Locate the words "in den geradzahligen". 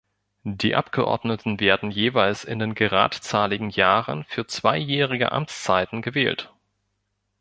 2.43-3.69